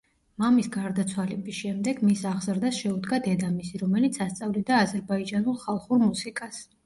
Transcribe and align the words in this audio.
მამის 0.43 0.67
გარდაცვალების 0.75 1.57
შემდეგ, 1.57 1.99
მის 2.07 2.23
აღზრდას 2.29 2.79
შეუდგა 2.85 3.19
დედამისი, 3.27 3.81
რომელიც 3.83 4.19
ასწავლიდა 4.27 4.81
აზერბაიჯანულ 4.87 5.63
ხალხურ 5.67 6.03
მუსიკას. 6.07 6.59